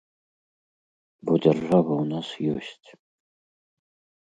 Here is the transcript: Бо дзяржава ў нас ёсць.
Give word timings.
Бо 1.27 1.31
дзяржава 1.43 1.93
ў 2.03 2.09
нас 2.15 2.27
ёсць. 2.57 2.87